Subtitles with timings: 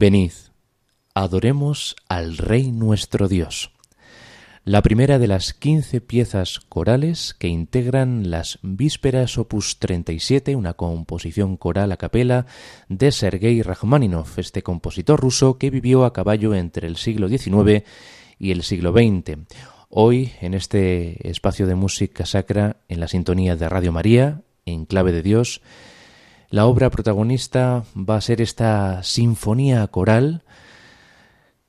[0.00, 0.32] Venid,
[1.12, 3.70] adoremos al Rey nuestro Dios.
[4.64, 11.58] La primera de las quince piezas corales que integran las Vísperas Opus 37, una composición
[11.58, 12.46] coral a capela
[12.88, 17.84] de Sergei Rachmaninoff, este compositor ruso que vivió a caballo entre el siglo XIX
[18.38, 19.36] y el siglo XX.
[19.90, 25.12] Hoy, en este espacio de música sacra, en la sintonía de Radio María, en clave
[25.12, 25.60] de Dios,
[26.50, 30.42] la obra protagonista va a ser esta sinfonía coral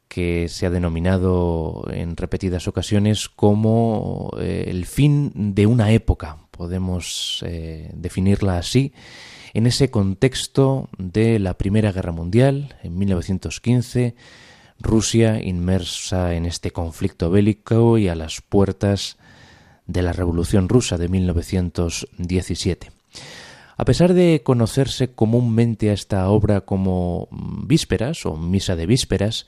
[0.07, 7.43] que se ha denominado en repetidas ocasiones como eh, el fin de una época, podemos
[7.47, 8.91] eh, definirla así,
[9.53, 14.15] en ese contexto de la Primera Guerra Mundial, en 1915,
[14.79, 19.17] Rusia inmersa en este conflicto bélico y a las puertas
[19.85, 22.91] de la Revolución Rusa de 1917.
[23.81, 29.47] A pesar de conocerse comúnmente a esta obra como vísperas o misa de vísperas,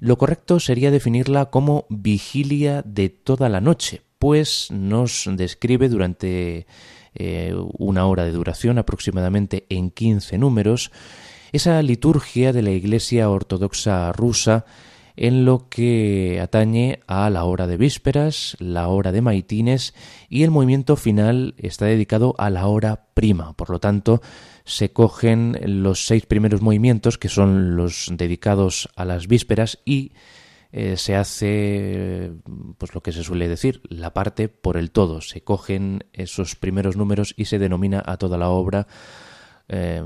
[0.00, 6.66] lo correcto sería definirla como vigilia de toda la noche, pues nos describe durante
[7.16, 10.90] eh, una hora de duración, aproximadamente en 15 números,
[11.52, 14.64] esa liturgia de la Iglesia Ortodoxa rusa
[15.16, 19.94] en lo que atañe a la hora de vísperas, la hora de maitines
[20.28, 23.54] y el movimiento final está dedicado a la hora prima.
[23.54, 24.20] Por lo tanto,
[24.64, 30.12] se cogen los seis primeros movimientos que son los dedicados a las vísperas y
[30.72, 32.32] eh, se hace
[32.76, 36.96] pues lo que se suele decir la parte por el todo se cogen esos primeros
[36.96, 38.88] números y se denomina a toda la obra
[39.68, 40.02] eh,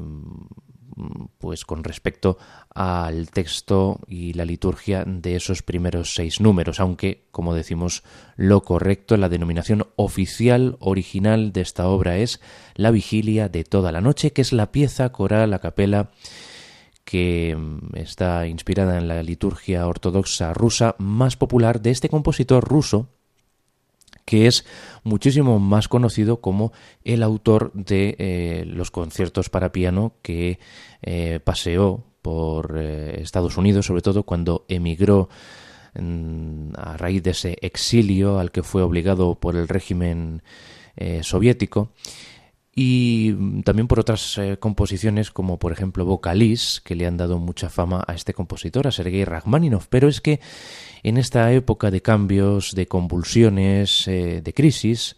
[1.39, 2.39] pues con respecto
[2.75, 8.03] al texto y la liturgia de esos primeros seis números, aunque, como decimos,
[8.37, 12.41] lo correcto, la denominación oficial original de esta obra es
[12.75, 16.11] La Vigilia de toda la noche, que es la pieza coral a capela
[17.05, 23.09] que mm, está inspirada en la liturgia ortodoxa rusa más popular de este compositor ruso,
[24.31, 24.65] que es
[25.03, 26.73] muchísimo más conocido como
[27.03, 30.61] el autor de eh, los conciertos para piano que
[31.03, 35.29] eh, paseó por eh, Estados Unidos, sobre todo cuando emigró
[35.99, 40.43] mm, a raíz de ese exilio al que fue obligado por el régimen
[41.23, 41.91] soviético
[42.75, 48.05] y también por otras composiciones como por ejemplo Vocalis, que le han dado mucha fama
[48.07, 50.41] a este compositor, a Sergei Rachmaninoff, pero es que
[51.03, 55.17] en esta época de cambios, de convulsiones, eh, de crisis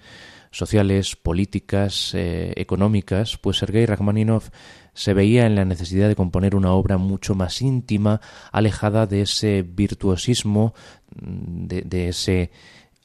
[0.50, 4.50] sociales, políticas, eh, económicas, pues Sergei Rachmaninoff
[4.94, 8.20] se veía en la necesidad de componer una obra mucho más íntima,
[8.52, 10.74] alejada de ese virtuosismo,
[11.14, 12.50] mm, de ese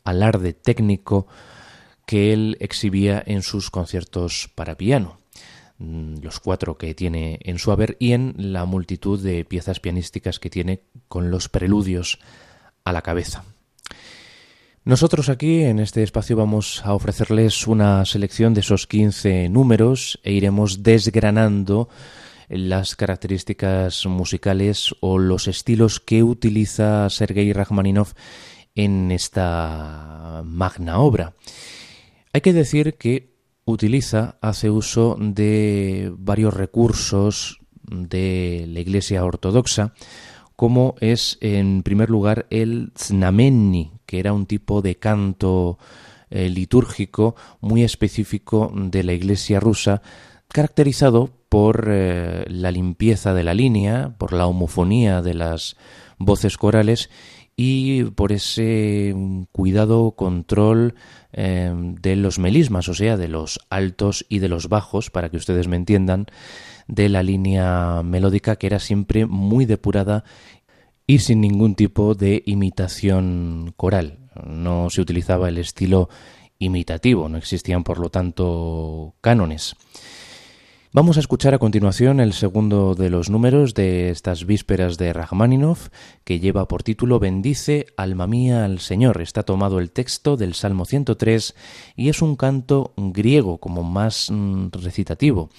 [0.03, 1.27] alarde técnico
[2.07, 5.19] que él exhibía en sus conciertos para piano.
[5.77, 10.39] mm, los cuatro que tiene en su haber y en la multitud de piezas pianísticas
[10.39, 12.17] que tiene con los preludios
[12.83, 13.43] a la cabeza.
[14.85, 20.31] Nosotros aquí en este espacio vamos a ofrecerles una selección de esos 15 números e
[20.31, 21.89] iremos desgranando
[22.47, 28.13] las características musicales o los estilos que utiliza Sergei Rachmaninoff
[28.75, 31.33] en esta magna obra.
[32.37, 33.33] Hay que decir que
[33.65, 39.95] utiliza, hace uso de varios recursos de la Iglesia Ortodoxa,
[40.55, 45.79] como es en primer lugar el znamenny, que era un tipo de canto
[46.29, 50.03] eh, litúrgico muy específico de la Iglesia rusa,
[50.47, 55.75] caracterizado por eh, la limpieza de la línea, por la homofonía de las
[56.19, 57.09] voces corales
[57.55, 60.93] y por ese mm, cuidado, control
[61.39, 65.37] eh, de los melismas, o sea, de los altos y de los bajos, para que
[65.37, 66.25] ustedes me entiendan,
[66.87, 70.23] de la línea melódica que era siempre muy depurada
[71.05, 74.17] y sin ningún tipo de imitación coral.
[74.47, 76.09] No se utilizaba el estilo
[76.57, 79.75] imitativo, no existían por lo tanto cánones.
[80.93, 85.89] Vamos a escuchar a continuación el segundo de los números de estas vísperas de Rachmaninoff,
[86.23, 89.21] que lleva por título Bendice, alma mía, al Señor.
[89.21, 91.55] Está tomado el texto del Salmo 103
[91.97, 95.49] y es un canto griego como más mm, recitativo.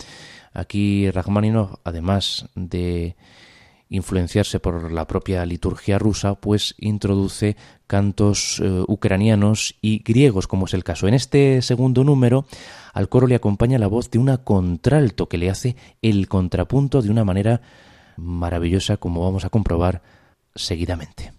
[0.55, 3.15] Aquí Rachmaninoff, además de
[3.91, 7.57] influenciarse por la propia liturgia rusa, pues introduce
[7.87, 11.09] cantos eh, ucranianos y griegos, como es el caso.
[11.09, 12.47] En este segundo número,
[12.93, 17.11] al coro le acompaña la voz de una contralto que le hace el contrapunto de
[17.11, 17.63] una manera
[18.17, 20.03] maravillosa, como vamos a comprobar
[20.55, 21.38] seguidamente.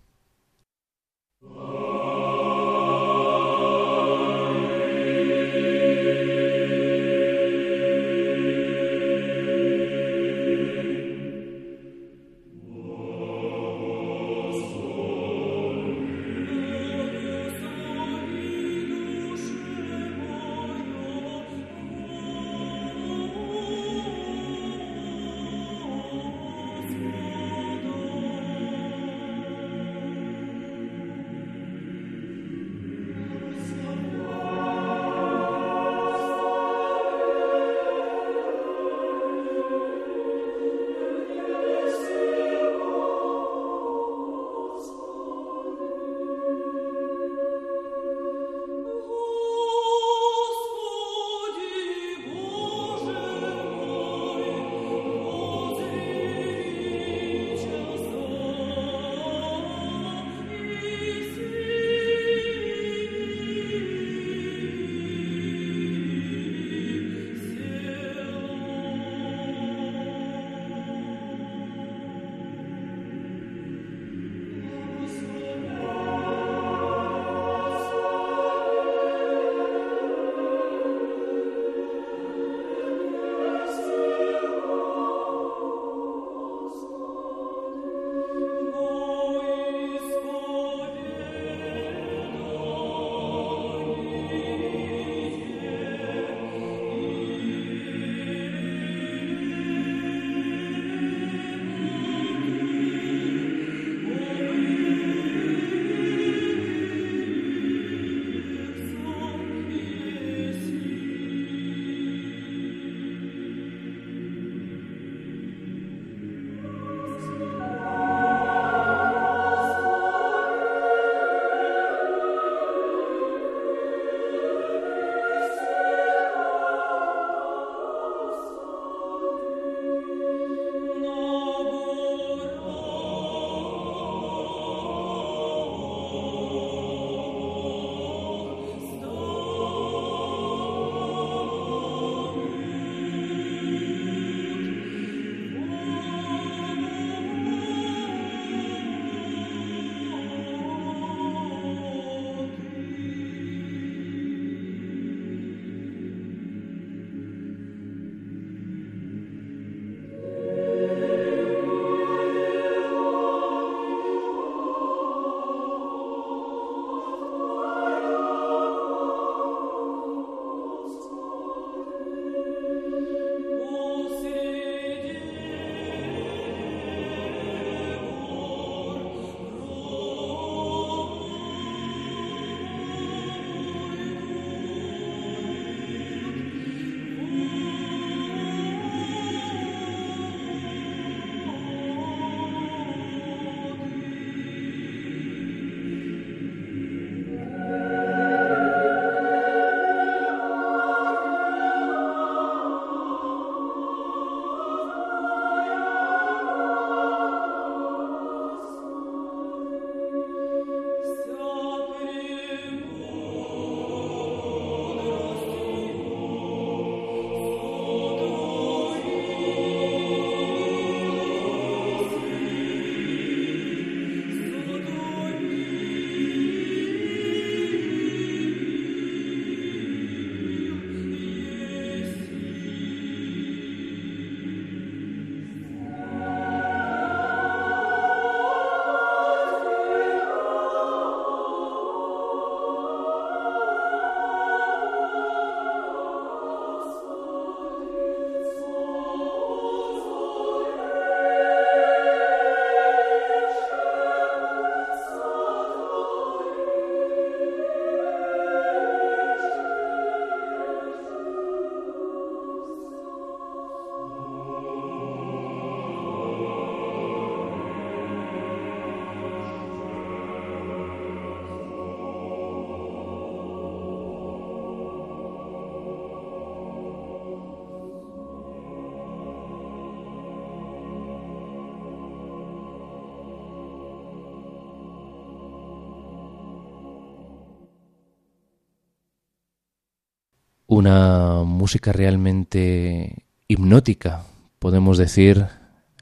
[290.69, 294.21] Una música realmente hipnótica,
[294.59, 295.47] podemos decir,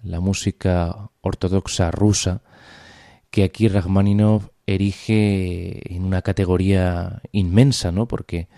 [0.03, 2.41] la música ortodoxa rusa,
[3.31, 8.09] que aquí Rachmaninoff erige en una categoría inmensa, ¿no?
[8.09, 8.49] Porque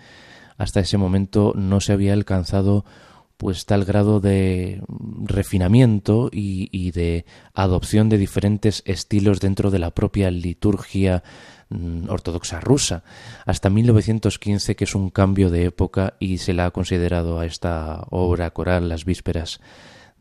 [0.58, 2.84] hasta ese momento no se había alcanzado
[3.36, 4.82] pues tal grado de
[5.22, 7.24] refinamiento y, y, de
[7.54, 11.22] adopción de diferentes estilos dentro de la propia liturgia
[12.08, 13.04] ortodoxa rusa,
[13.46, 18.04] hasta 1915 que es un cambio de época y se la ha considerado a esta
[18.10, 19.60] obra coral, Las Vísperas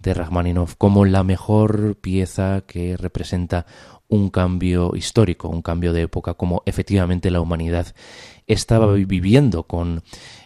[0.02, 3.66] de Rachmaninoff, como la mejor pieza que representa
[4.08, 7.94] un cambio histórico, un cambio de época, como efectivamente la humanidad
[8.48, 10.02] estaba viviendo con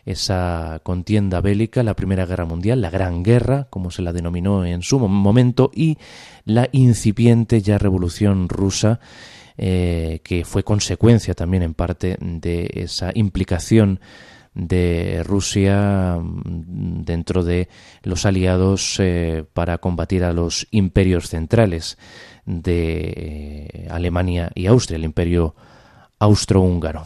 [0.06, 4.82] esa contienda bélica, la Primera Guerra Mundial, la Gran Guerra, como se la denominó en
[4.82, 5.98] su momento, y
[6.44, 9.00] la incipiente ya Revolución Rusa,
[9.58, 14.00] eh, que fue consecuencia también en parte de esa implicación
[14.54, 17.70] de Rusia mm, dentro de
[18.04, 21.98] los aliados eh, para combatir a los imperios centrales
[22.46, 25.56] de eh, Alemania y Austria, el imperio
[26.20, 27.06] austrohúngaro.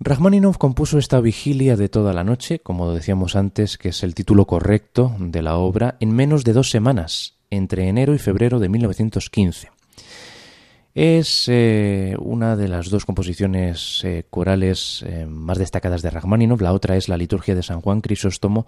[0.00, 4.46] Rachmaninoff compuso esta vigilia de toda la noche, como decíamos antes, que es el título
[4.46, 9.70] correcto de la obra, en menos de dos semanas, entre enero y febrero de 1915.
[10.94, 16.60] Es eh, una de las dos composiciones eh, corales eh, más destacadas de Rachmaninoff.
[16.60, 18.66] La otra es la liturgia de San Juan Crisóstomo,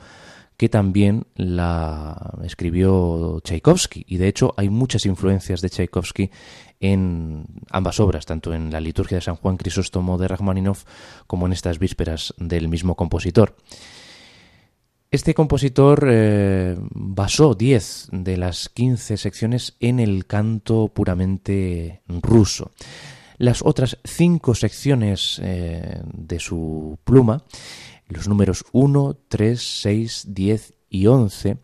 [0.57, 4.07] que también la escribió Tchaikovsky.
[4.09, 6.31] Y de hecho hay muchas influencias de Tchaikovsky
[6.81, 10.85] en ambas obras, tanto en la liturgia de San Juan Crisóstomo de Rachmaninoff
[11.27, 13.55] como en estas vísperas del mismo compositor.
[15.15, 22.73] Este compositor eh, basó 10 de las 15 secciones en el canto puramente ruso.
[23.39, 27.45] Las otras cinco secciones eh, de su pluma,
[28.09, 31.59] los números 1, 3, 6, 10 y 11,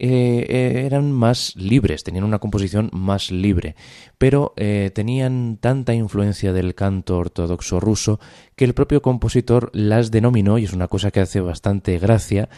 [0.00, 3.76] eh, eran más libres, tenían una composición más libre,
[4.18, 8.20] pero tenían tanta influencia del canto ortodoxo ruso
[8.56, 12.48] que el propio compositor las denominó, y es una cosa que hace bastante gracia,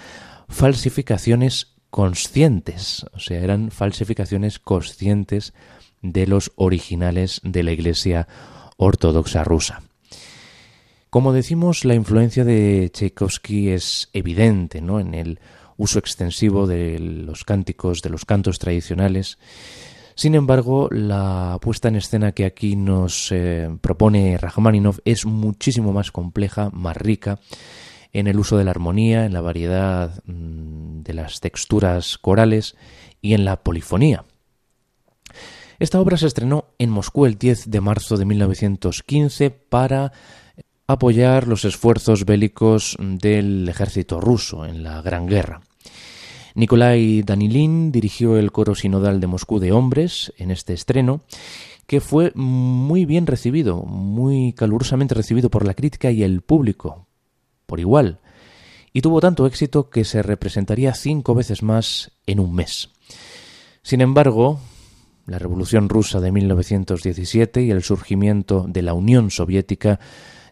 [0.48, 5.52] falsificaciones conscientes, o sea, eran falsificaciones conscientes
[6.00, 8.28] de los originales de la Iglesia
[8.76, 9.82] Ortodoxa rusa.
[11.10, 14.98] Como decimos, la influencia de Tchaikovsky es evidente ¿no?
[15.00, 15.40] en el
[15.82, 19.38] uso extensivo de los cánticos, de los cantos tradicionales,
[20.14, 26.12] sin embargo, la puesta en escena que aquí nos eh, propone Rachmaninoff es muchísimo más
[26.12, 27.40] compleja, más rica,
[28.12, 32.76] en el uso de la armonía, en la variedad mm, de las texturas corales
[33.22, 34.24] y en la polifonía.
[35.78, 40.12] Esta obra se estrenó en Moscú el 10 de marzo de 1915 para
[40.86, 45.62] apoyar los esfuerzos bélicos del ejército ruso en la Gran Guerra.
[46.54, 51.22] Nikolai Danilin dirigió el coro sinodal de Moscú de hombres en este estreno,
[51.86, 57.06] que fue muy bien recibido, muy calurosamente recibido por la crítica y el público,
[57.66, 58.20] por igual,
[58.92, 62.90] y tuvo tanto éxito que se representaría cinco veces más en un mes.
[63.82, 64.60] Sin embargo,
[65.26, 69.98] la Revolución rusa de 1917 y el surgimiento de la Unión Soviética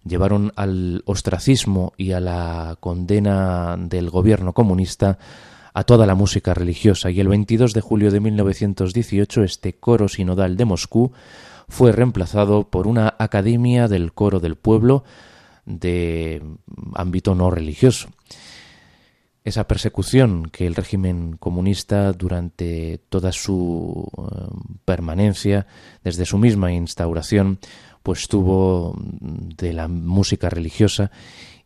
[0.04, 5.19] llevaron al ostracismo y a la condena del gobierno comunista
[5.72, 10.56] a toda la música religiosa y el 22 de julio de 1918 este coro sinodal
[10.56, 11.12] de Moscú
[11.68, 15.04] fue reemplazado por una Academia del Coro del Pueblo
[15.64, 16.42] de
[16.94, 18.08] ámbito no religioso.
[19.42, 25.66] Esa persecución que el régimen comunista durante toda su eh, permanencia,
[26.04, 27.58] desde su misma instauración,
[28.02, 31.10] pues tuvo de la música religiosa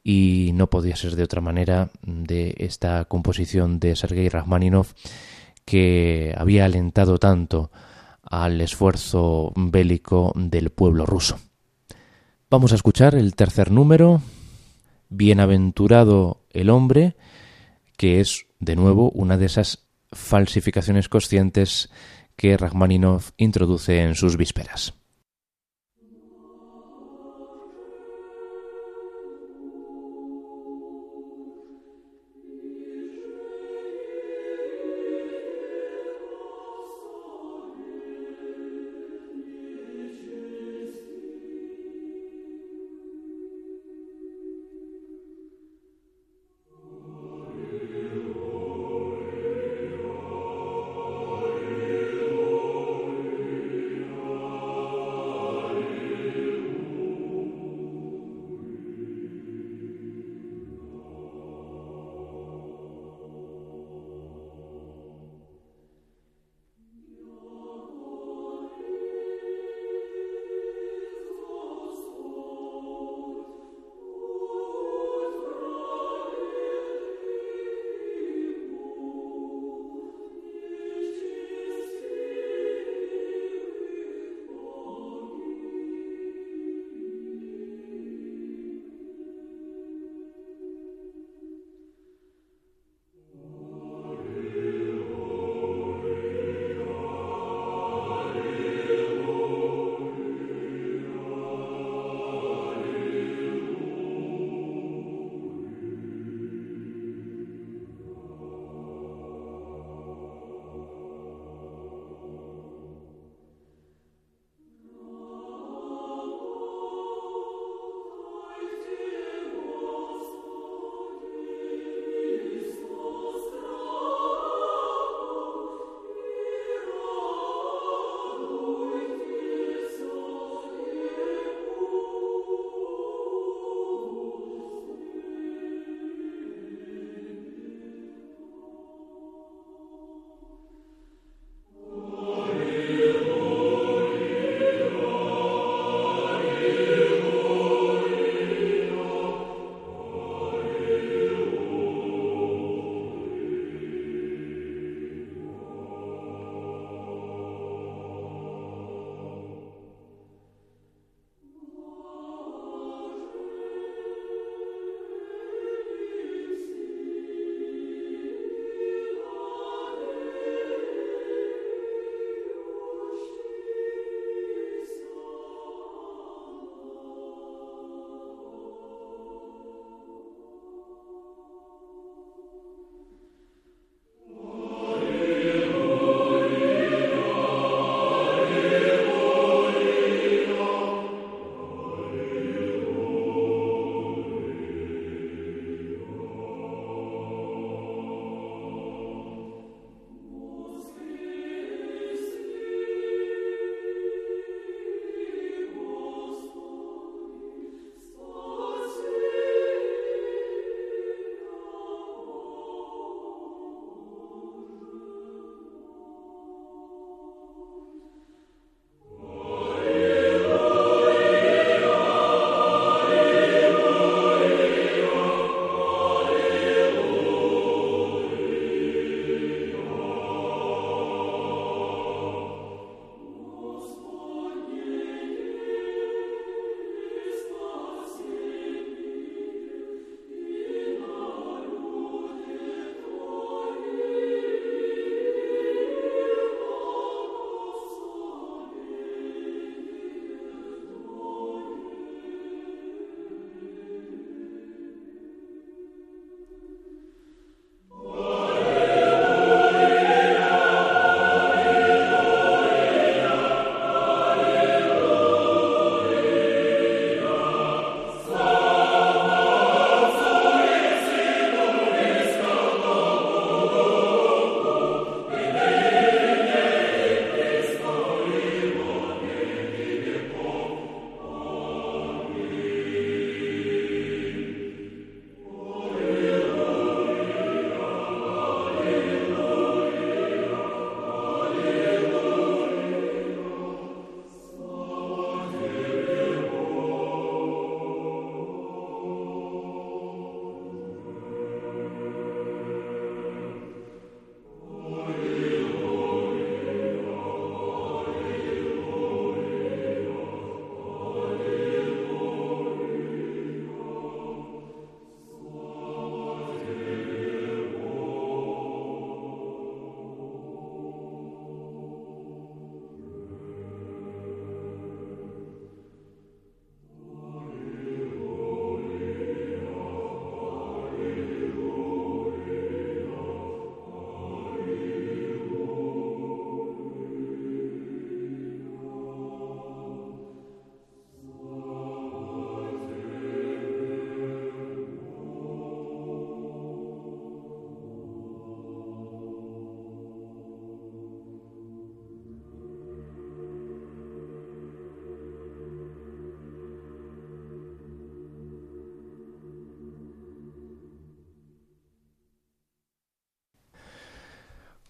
[0.04, 4.92] y no podía ser de otra manera de esta composición de Sergei Rachmaninoff
[5.64, 7.72] que había alentado tanto
[8.22, 11.38] al esfuerzo bélico del pueblo ruso.
[12.50, 14.20] Vamos a escuchar el tercer número,
[15.08, 17.16] Bienaventurado el hombre,
[17.96, 21.90] que es, de nuevo, una de esas falsificaciones conscientes
[22.36, 24.94] que Rachmaninoff introduce en sus vísperas.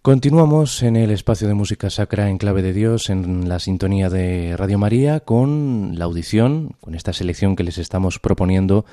[0.04, 4.54] Continuamos en el espacio de música sacra en clave de Dios, en la sintonía de
[4.54, 8.84] Radio María, con la audición, con esta selección que les estamos proponiendo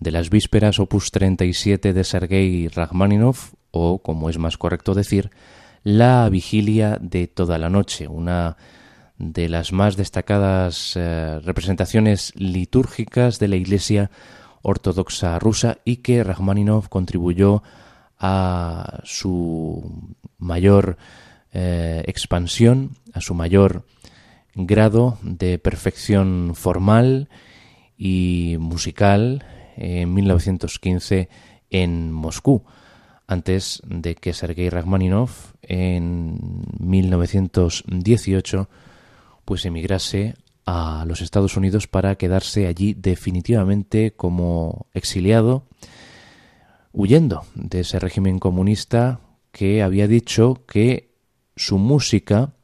[0.00, 5.32] de las vísperas opus 37 de Sergei Rachmaninoff, o como es más correcto decir,
[5.82, 8.56] la vigilia de toda la noche, una
[9.18, 14.10] de las más destacadas eh, representaciones litúrgicas de la Iglesia
[14.62, 17.62] Ortodoxa rusa y que Rachmaninoff contribuyó
[18.26, 20.96] a su mayor
[21.52, 23.84] eh, expansión, a su mayor
[24.54, 27.28] grado de perfección formal
[27.98, 29.44] y musical
[29.76, 31.28] en 1915
[31.68, 32.64] en Moscú,
[33.26, 38.70] antes de que Sergei Rachmaninoff en 1918
[39.44, 45.66] pues emigrase a los Estados Unidos para quedarse allí definitivamente como exiliado
[46.94, 49.20] huyendo de ese régimen comunista
[49.52, 51.12] que había dicho que
[51.56, 52.54] su música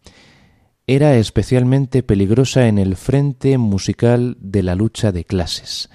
[0.87, 5.91] era especialmente peligrosa en el frente musical de la lucha de clases.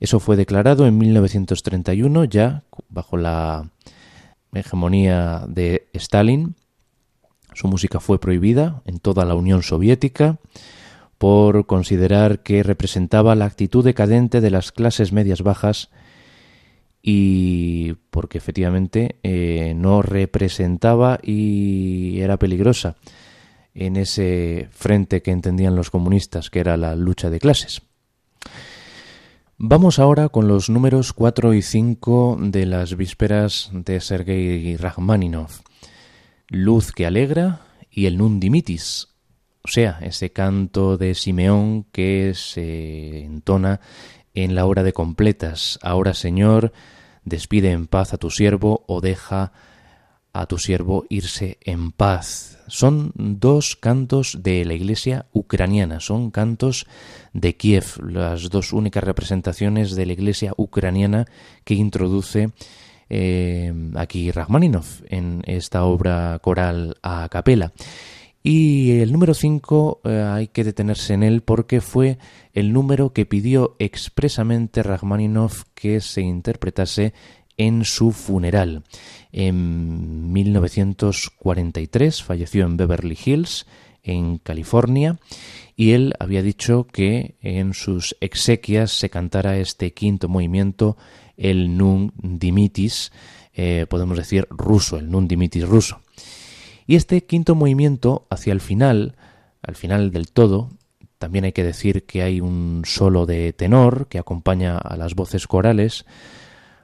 [0.00, 3.70] Eso fue declarado en 1931 ya bajo la
[4.52, 6.56] hegemonía de Stalin.
[7.54, 10.38] Su música fue prohibida en toda la Unión Soviética
[11.18, 15.90] por considerar que representaba la actitud decadente de las clases medias bajas
[17.02, 22.96] y porque efectivamente eh, no representaba y era peligrosa
[23.74, 27.82] en ese frente que entendían los comunistas, que era la lucha de clases.
[29.56, 35.60] Vamos ahora con los números 4 y 5 de las vísperas de Sergei Rachmaninoff.
[36.48, 39.08] Luz que alegra y el Nundimitis,
[39.62, 43.80] o sea, ese canto de Simeón que se entona
[44.34, 45.78] en la hora de completas.
[45.82, 46.72] Ahora, Señor,
[47.24, 49.52] despide en paz a tu siervo o deja
[50.32, 52.58] a tu siervo irse en paz.
[52.68, 56.86] Son dos cantos de la iglesia ucraniana, son cantos
[57.32, 61.26] de Kiev, las dos únicas representaciones de la iglesia ucraniana
[61.64, 62.50] que introduce
[63.10, 67.72] eh, aquí Rachmaninoff en esta obra coral a capela.
[68.42, 72.18] Y el número 5 eh, hay que detenerse en él porque fue
[72.52, 77.12] el número que pidió expresamente Rachmaninoff que se interpretase
[77.56, 78.84] en su funeral.
[79.32, 83.66] En 1943 falleció en Beverly Hills,
[84.02, 85.18] en California,
[85.76, 90.96] y él había dicho que en sus exequias se cantara este quinto movimiento,
[91.36, 93.12] el Nun Dimitis,
[93.52, 96.00] eh, podemos decir ruso, el Nun Dimitis ruso.
[96.88, 99.14] Y este quinto movimiento, hacia el final,
[99.60, 100.70] al final del todo,
[101.18, 105.46] también hay que decir que hay un solo de tenor que acompaña a las voces
[105.46, 106.06] corales.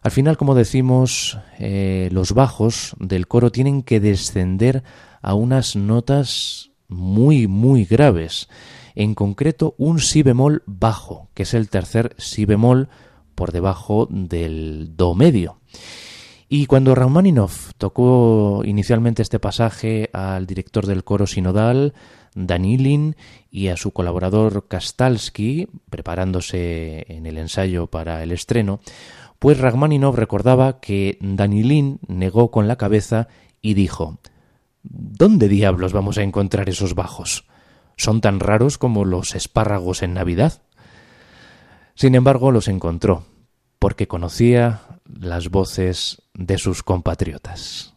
[0.02, 4.82] Al final, como decimos, eh, los bajos del coro tienen que descender
[5.22, 8.50] a unas notas muy, muy graves.
[8.94, 12.90] En concreto, un si bemol bajo, que es el tercer si bemol
[13.34, 15.60] por debajo del do medio.
[16.56, 21.94] Y cuando Raumaninov tocó inicialmente este pasaje al director del coro sinodal,
[22.36, 23.16] Danilin,
[23.50, 28.78] y a su colaborador Kastalski, preparándose en el ensayo para el estreno,
[29.40, 33.26] pues Rachmaninov recordaba que Danilin negó con la cabeza
[33.60, 34.20] y dijo
[34.84, 37.48] ¿Dónde diablos vamos a encontrar esos bajos?
[37.96, 40.62] ¿Son tan raros como los espárragos en Navidad?
[41.96, 43.24] Sin embargo, los encontró,
[43.80, 47.93] porque conocía las voces de sus compatriotas.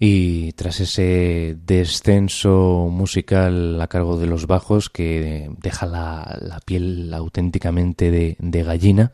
[0.00, 8.10] Y tras ese descenso musical a cargo de los bajos que deja la, piel auténticamente
[8.38, 9.12] de, gallina,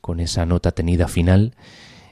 [0.00, 1.54] con esa nota tenida final,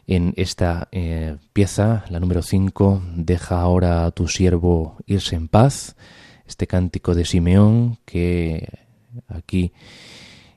[0.06, 5.96] en esta eh, pieza, la número 5, deja ahora a tu siervo irse en paz,
[6.46, 8.68] este cántico de Simeón que
[9.26, 9.72] aquí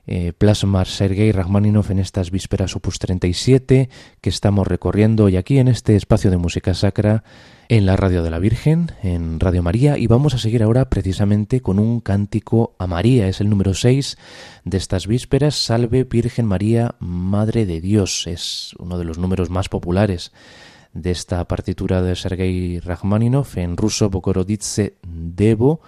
[0.06, 3.88] eh, plasmar Sergei Rachmaninov en estas vísperas opus 37
[4.20, 7.22] que estamos recorriendo hoy aquí en este espacio de música sacra
[7.68, 11.62] en la Radio de la Virgen, en Radio María, y vamos a seguir ahora precisamente
[11.62, 14.18] con un cántico a María, es el número 6
[14.64, 19.68] de estas vísperas, Salve Virgen María, Madre de Dios, es uno de los números más
[19.68, 20.32] populares
[20.92, 25.80] de esta partitura de Sergei Rachmaninov en ruso Bokoroditse Devo,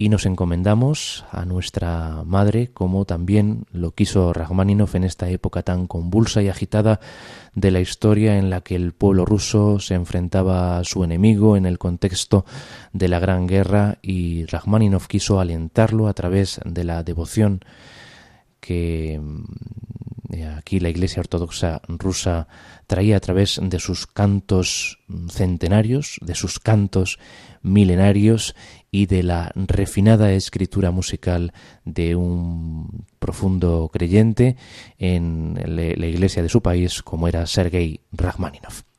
[0.00, 5.86] y nos encomendamos a nuestra madre, como también lo quiso Rachmaninoff en esta época tan
[5.86, 7.00] convulsa y agitada
[7.54, 11.66] de la historia en la que el pueblo ruso se enfrentaba a su enemigo en
[11.66, 12.46] el contexto
[12.94, 17.60] de la Gran Guerra y Rachmaninoff quiso alentarlo a través de la devoción
[18.60, 19.44] que mm,
[20.56, 22.46] aquí la Iglesia Ortodoxa rusa
[22.86, 24.98] traía a través de sus cantos
[25.28, 27.18] centenarios, de sus cantos
[27.62, 28.54] milenarios
[28.90, 31.52] y de la refinada escritura musical
[31.84, 34.56] de un profundo creyente
[34.98, 38.89] en la iglesia de su país como era Sergei Rachmaninov.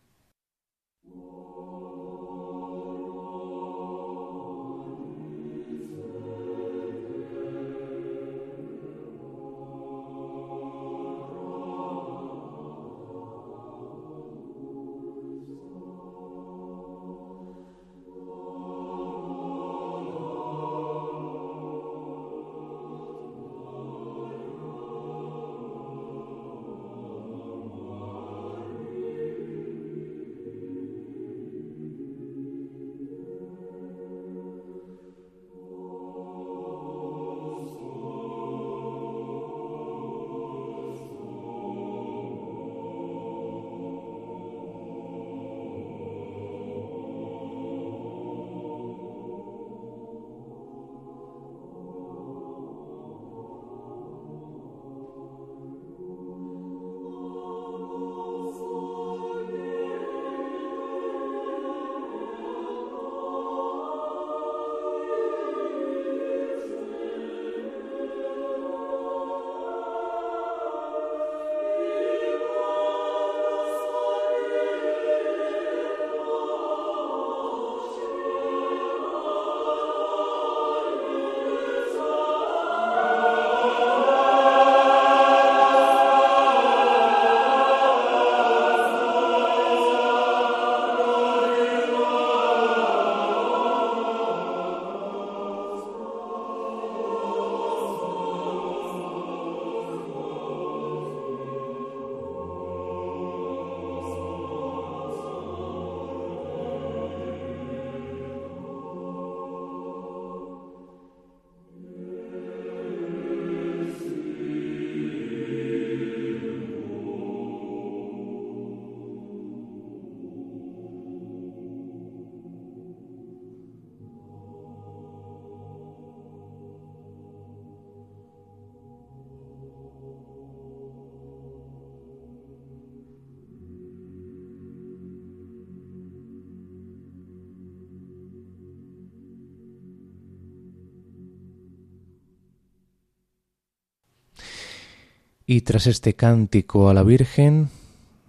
[145.51, 147.71] Y tras este cántico a la Virgen,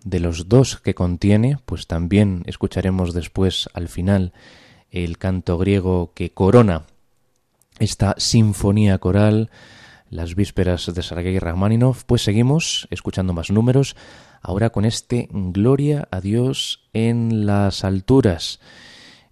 [0.02, 4.32] de los dos que contiene, pues también escucharemos después al final
[4.90, 6.82] el canto griego que corona
[7.78, 9.50] esta sinfonía coral,
[10.10, 13.94] las vísperas de Sergei Rachmaninoff, pues seguimos escuchando más números,
[14.40, 18.58] ahora con este Gloria a Dios en las alturas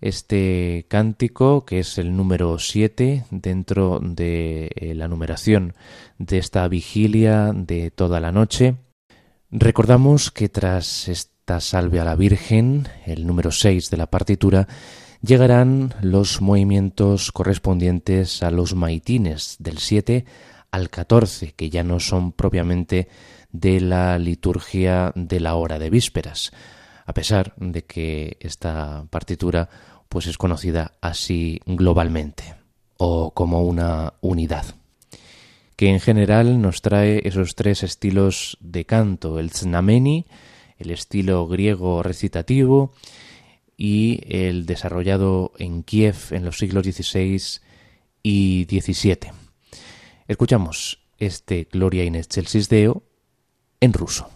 [0.01, 5.75] este cántico, que es el número 7 dentro de eh, la numeración
[6.19, 8.77] de esta vigilia de toda la noche.
[9.51, 14.69] Recordamos que tras esta salve a la Virgen, el número 6 de la partitura,
[15.23, 20.25] llegarán los movimientos correspondientes a los maitines del 7
[20.71, 23.09] al 14, que ya no son propiamente
[23.53, 26.53] de la liturgia de la hora de vísperas,
[27.05, 29.69] a pesar de que esta partitura
[30.11, 32.57] pues es conocida así globalmente
[32.99, 34.75] o como una unidad
[35.81, 40.27] que en general nos trae esos tres estilos de canto, el znameni,
[40.79, 42.93] el estilo griego recitativo,
[43.79, 47.63] y el desarrollado en Kiev en los siglos XVI
[48.23, 49.33] y XVII.
[50.29, 53.03] Escuchamos este Gloria in excelsis Deo
[53.81, 54.29] en ruso.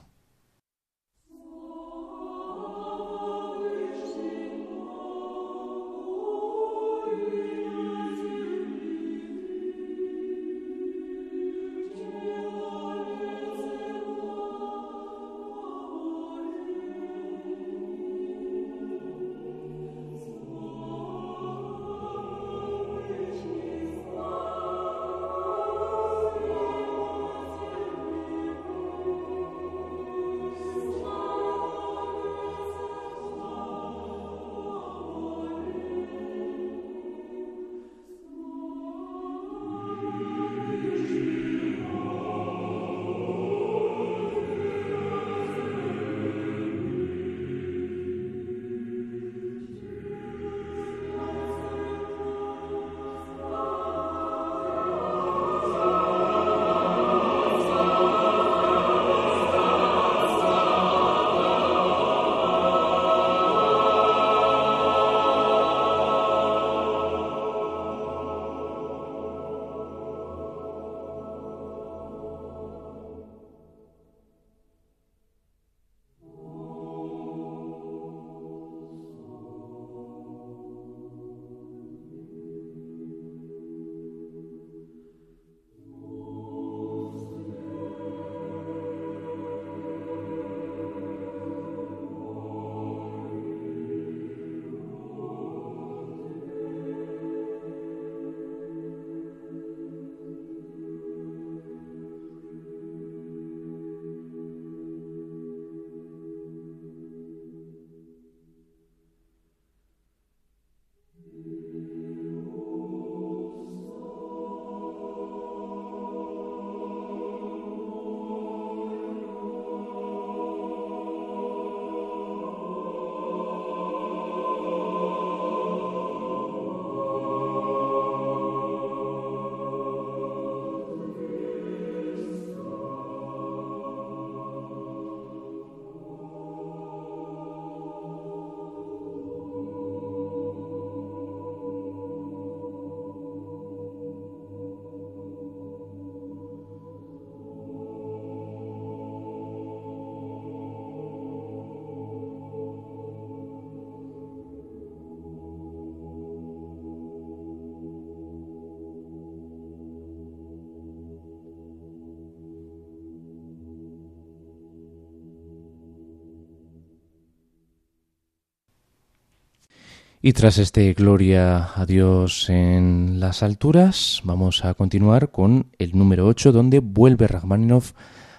[170.27, 176.27] Y tras este Gloria a Dios en las alturas, vamos a continuar con el número
[176.27, 177.93] 8, donde vuelve Rachmaninoff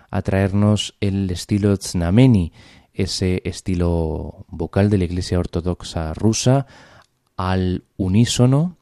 [0.09, 2.53] a traernos el estilo Znameni,
[2.91, 6.65] ese estilo vocal de la Iglesia Ortodoxa rusa,
[7.37, 8.77] al unísono.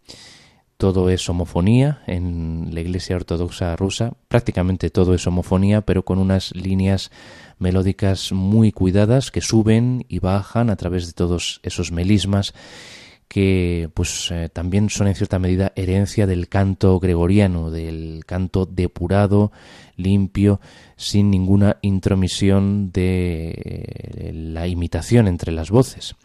[0.83, 6.53] Todo es homofonía en la Iglesia Ortodoxa rusa, prácticamente todo es homofonía, pero con unas
[6.53, 7.09] líneas
[7.57, 12.53] melódicas muy cuidadas que suben y bajan a través de todos esos melismas
[13.29, 19.53] que pues eh, también son en cierta medida herencia del canto gregoriano, del canto depurado,
[19.95, 20.59] limpio,
[20.97, 26.17] sin ninguna intromisión de eh, la imitación entre las voces.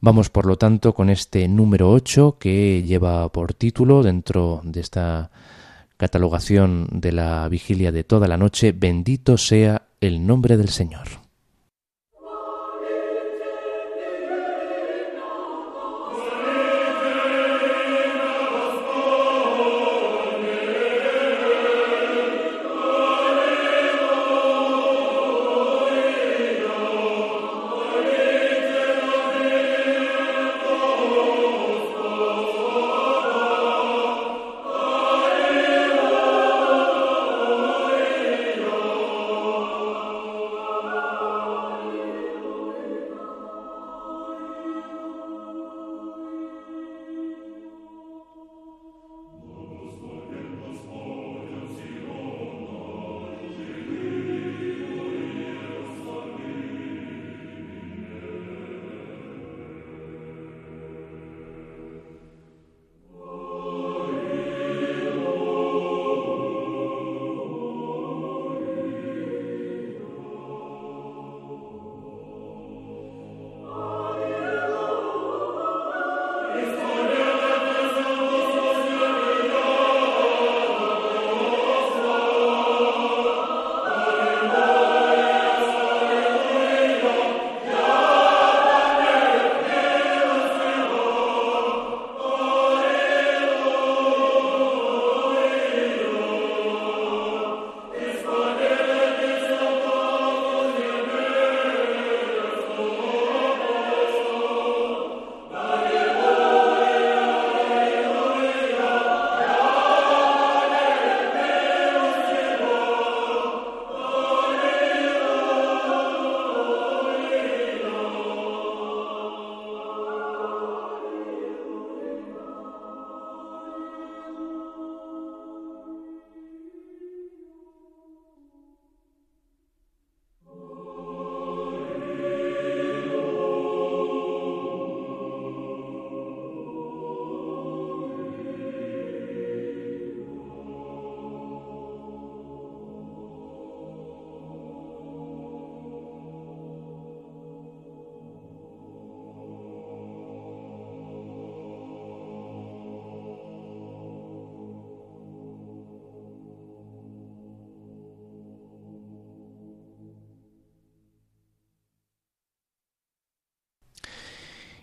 [0.00, 5.30] Vamos por lo tanto con este número 8 que lleva por título dentro de esta
[5.96, 11.25] catalogación de la vigilia de toda la noche, bendito sea el nombre del Señor.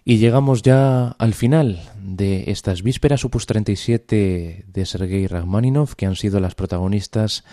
[0.05, 6.17] Y llegamos ya al final de estas vísperas opus 37 de Sergei Rachmaninov, que han
[6.17, 7.45] sido las protagonistas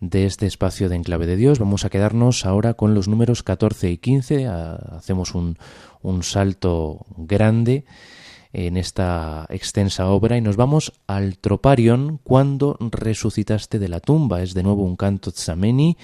[0.00, 1.58] de este espacio de Enclave de Dios.
[1.58, 4.46] Vamos a quedarnos ahora con los números 14 y 15.
[4.46, 5.58] Hacemos un,
[6.00, 7.84] un salto grande
[8.54, 14.42] en esta extensa obra y nos vamos al Troparion cuando resucitaste de la tumba.
[14.42, 15.98] Es de nuevo un canto tzameni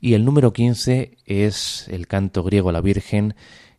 [0.00, 3.34] y el número 15 es el canto griego a la Virgen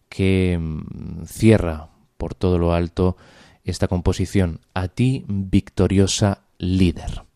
[0.10, 3.18] que mm, cierra por todo lo alto
[3.64, 4.62] esta composición.
[4.74, 7.27] A ti, victoriosa líder.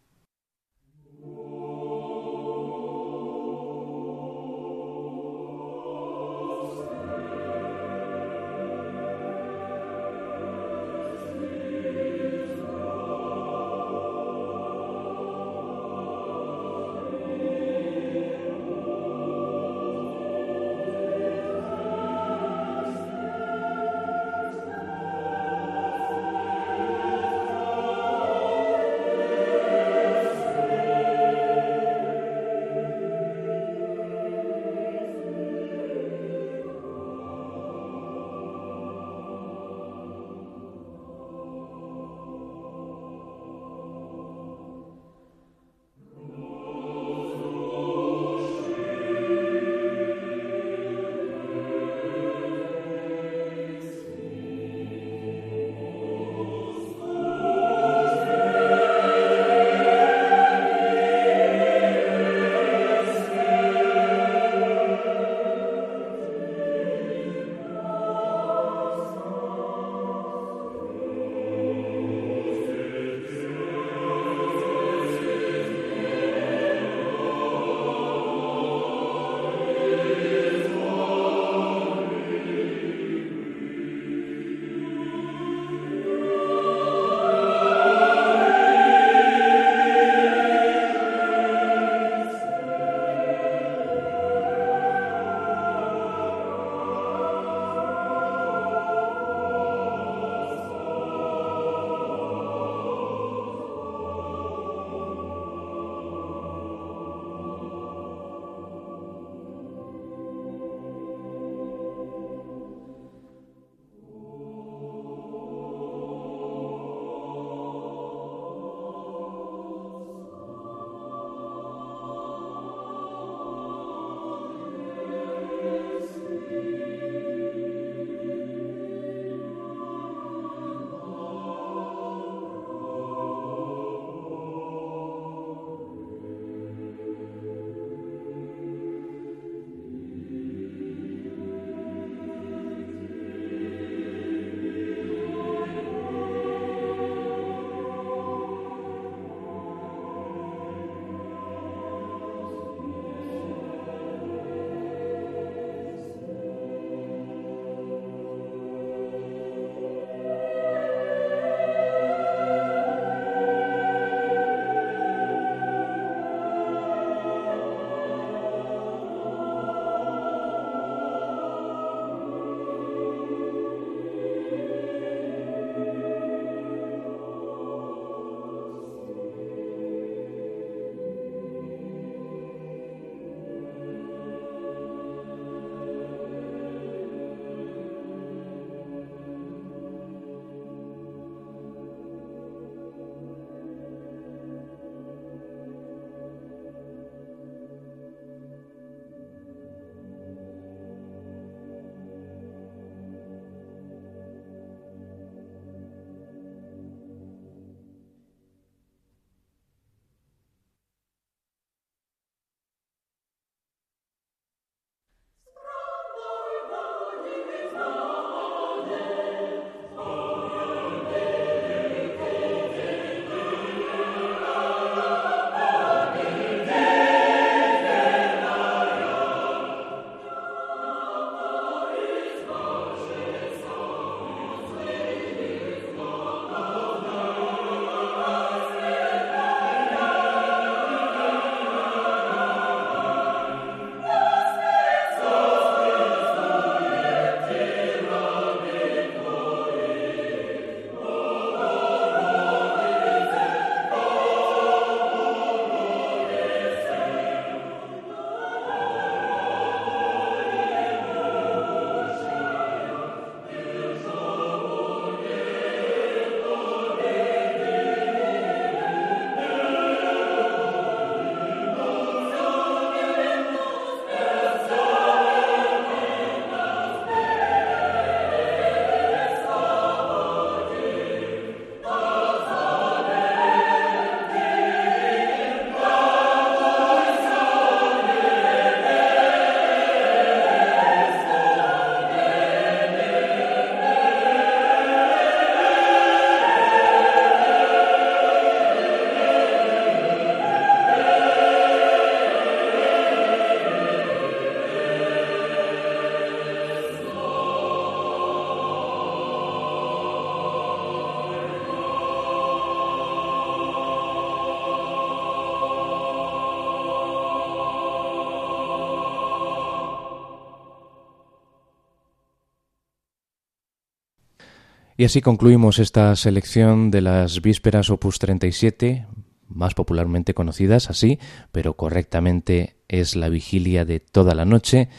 [325.02, 329.08] Y así concluimos esta selección de las vísperas opus 37,
[329.48, 331.18] más popularmente conocidas así,
[331.52, 334.90] pero correctamente es la vigilia de toda la noche,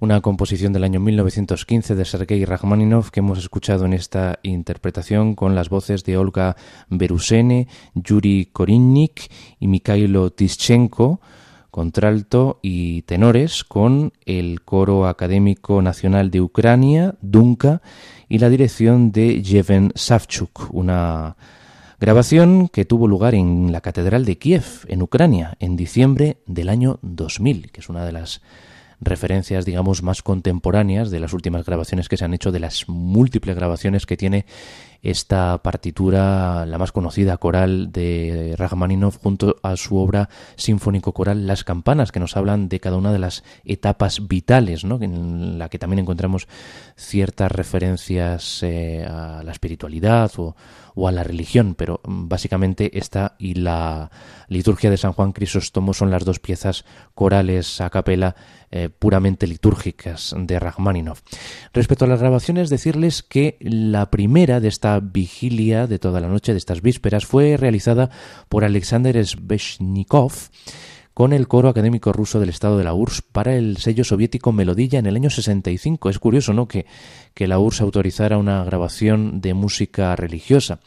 [0.00, 5.54] una composición del año 1915 de Sergei Rachmaninov que hemos escuchado en esta interpretación con
[5.54, 6.56] las voces de Olga
[6.88, 9.30] Berusene, Yuri Korinnik
[9.60, 11.20] y Mikhailo Tischenko,
[11.76, 17.82] contralto y tenores con el Coro Académico Nacional de Ucrania, Dunka,
[18.30, 21.36] y la dirección de Jeven Savchuk, una
[22.00, 26.98] grabación que tuvo lugar en la Catedral de Kiev, en Ucrania, en diciembre del año
[27.02, 28.40] 2000, que es una de las
[28.98, 33.54] referencias, digamos, más contemporáneas de las últimas grabaciones que se han hecho, de las múltiples
[33.54, 34.46] grabaciones que tiene
[35.10, 41.62] esta partitura, la más conocida coral de Rachmaninoff, junto a su obra sinfónico coral Las
[41.62, 44.98] Campanas, que nos hablan de cada una de las etapas vitales, ¿no?
[45.00, 46.48] en la que también encontramos
[46.96, 50.56] ciertas referencias eh, a la espiritualidad o,
[50.96, 54.10] o a la religión, pero básicamente esta y la
[54.48, 56.84] liturgia de San Juan Crisóstomo son las dos piezas
[57.14, 58.34] corales a capela
[58.72, 61.20] eh, puramente litúrgicas de Rachmaninoff.
[61.72, 66.52] Respecto a las grabaciones, decirles que la primera de esta vigilia de toda la noche,
[66.52, 68.10] de estas vísperas, fue realizada
[68.48, 70.32] por Alexander Sveshnikov,
[71.14, 74.98] con el coro académico ruso del estado de la URSS para el sello soviético Melodilla
[74.98, 76.10] en el año 65.
[76.10, 76.84] Es curioso, ¿no?, que,
[77.32, 80.80] que la URSS autorizara una grabación de música religiosa.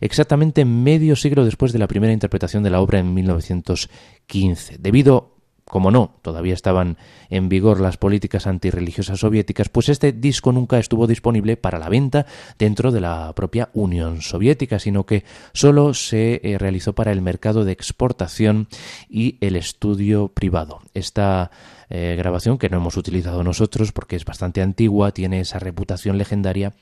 [0.00, 4.78] Exactamente medio siglo después de la primera interpretación de la obra en 1915.
[4.80, 5.35] Debido
[5.68, 6.96] como no, todavía estaban
[7.28, 12.24] en vigor las políticas antirreligiosas soviéticas, pues este disco nunca estuvo disponible para la venta
[12.56, 17.64] dentro de la propia Unión Soviética, sino que solo se eh, realizó para el mercado
[17.64, 18.68] de exportación
[19.08, 20.82] y el estudio privado.
[20.94, 21.50] Esta
[21.90, 26.74] eh, grabación, que no hemos utilizado nosotros porque es bastante antigua, tiene esa reputación legendaria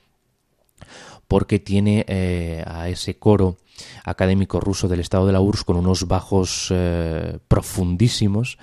[1.27, 3.57] porque tiene eh, a ese coro
[4.03, 8.57] académico ruso del estado de la URSS con unos bajos eh, profundísimos,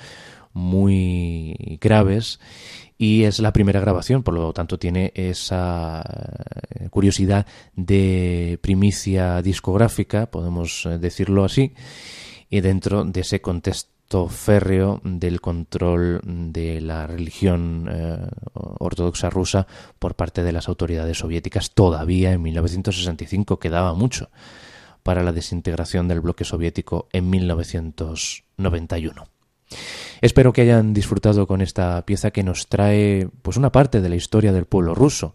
[0.52, 2.40] muy graves,
[2.98, 6.02] y es la primera grabación, por lo tanto tiene esa
[6.70, 11.74] eh, curiosidad de primicia discográfica, podemos decirlo así,
[12.48, 18.18] y dentro de ese contexto férreo del control de la religión eh,
[18.52, 19.66] ortodoxa rusa
[19.98, 24.28] por parte de las autoridades soviéticas todavía en 1965 quedaba mucho
[25.02, 29.24] para la desintegración del bloque soviético en 1991.
[30.20, 34.16] Espero que hayan disfrutado con esta pieza que nos trae pues una parte de la
[34.16, 35.34] historia del pueblo ruso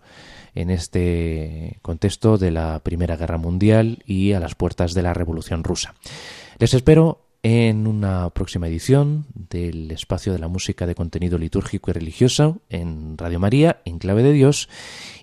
[0.55, 5.63] en este contexto de la Primera Guerra Mundial y a las puertas de la Revolución
[5.63, 5.93] Rusa.
[6.57, 11.93] Les espero en una próxima edición del espacio de la música de contenido litúrgico y
[11.93, 14.69] religioso en Radio María, en clave de Dios,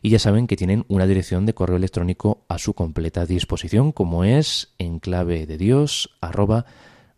[0.02, 4.24] y ya saben que tienen una dirección de correo electrónico a su completa disposición, como
[4.24, 6.10] es en clave de Dios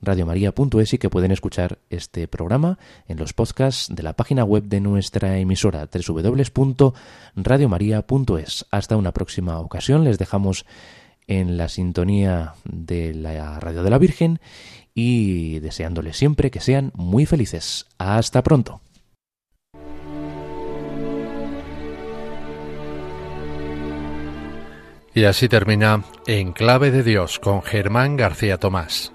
[0.02, 2.78] radiomaria.es y que pueden escuchar este programa
[3.08, 8.66] en los podcasts de la página web de nuestra emisora www.radiomaria.es.
[8.70, 10.64] Hasta una próxima ocasión les dejamos
[11.26, 14.38] en la sintonía de la Radio de la Virgen
[14.98, 17.86] y deseándoles siempre que sean muy felices.
[17.98, 18.80] Hasta pronto.
[25.14, 29.12] Y así termina En Clave de Dios con Germán García Tomás.